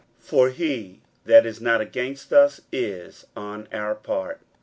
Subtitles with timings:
[0.19, 4.41] 41:009:040 For he that is not against us is on our part.